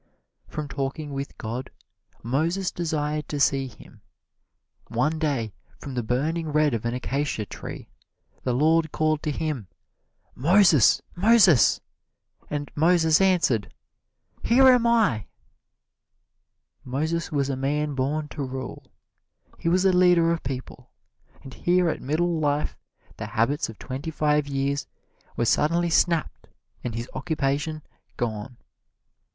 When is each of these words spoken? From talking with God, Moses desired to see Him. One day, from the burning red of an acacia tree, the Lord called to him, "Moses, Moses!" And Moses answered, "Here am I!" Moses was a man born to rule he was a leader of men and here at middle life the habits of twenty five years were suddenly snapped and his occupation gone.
From 0.47 0.67
talking 0.67 1.13
with 1.13 1.37
God, 1.37 1.69
Moses 2.23 2.71
desired 2.71 3.29
to 3.29 3.39
see 3.39 3.67
Him. 3.67 4.01
One 4.87 5.19
day, 5.19 5.53
from 5.77 5.93
the 5.93 6.01
burning 6.01 6.49
red 6.51 6.73
of 6.73 6.85
an 6.85 6.95
acacia 6.95 7.45
tree, 7.45 7.87
the 8.41 8.55
Lord 8.55 8.91
called 8.91 9.21
to 9.21 9.29
him, 9.29 9.67
"Moses, 10.33 11.03
Moses!" 11.15 11.81
And 12.49 12.71
Moses 12.73 13.21
answered, 13.21 13.71
"Here 14.43 14.67
am 14.69 14.87
I!" 14.87 15.27
Moses 16.83 17.31
was 17.31 17.47
a 17.51 17.55
man 17.55 17.93
born 17.93 18.27
to 18.29 18.43
rule 18.43 18.91
he 19.59 19.69
was 19.69 19.85
a 19.85 19.93
leader 19.93 20.31
of 20.31 20.41
men 20.49 20.61
and 21.43 21.53
here 21.53 21.89
at 21.89 22.01
middle 22.01 22.39
life 22.39 22.75
the 23.17 23.27
habits 23.27 23.69
of 23.69 23.77
twenty 23.77 24.09
five 24.09 24.47
years 24.47 24.87
were 25.37 25.45
suddenly 25.45 25.91
snapped 25.91 26.47
and 26.83 26.95
his 26.95 27.07
occupation 27.13 27.83
gone. 28.17 28.57